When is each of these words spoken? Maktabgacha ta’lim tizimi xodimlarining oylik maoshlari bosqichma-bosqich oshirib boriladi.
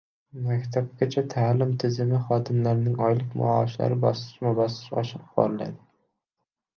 Maktabgacha 0.45 1.21
ta’lim 1.33 1.73
tizimi 1.83 2.21
xodimlarining 2.29 2.95
oylik 3.07 3.35
maoshlari 3.41 3.99
bosqichma-bosqich 4.07 4.89
oshirib 5.03 5.29
boriladi. 5.37 5.77